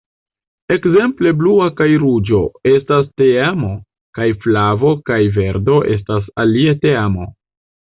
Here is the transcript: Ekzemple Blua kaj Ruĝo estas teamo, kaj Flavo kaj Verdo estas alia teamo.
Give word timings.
Ekzemple 0.75 1.33
Blua 1.41 1.67
kaj 1.81 1.87
Ruĝo 2.05 2.41
estas 2.73 3.07
teamo, 3.23 3.71
kaj 4.21 4.29
Flavo 4.43 4.99
kaj 5.13 5.23
Verdo 5.41 5.81
estas 6.01 6.37
alia 6.47 6.81
teamo. 6.87 7.35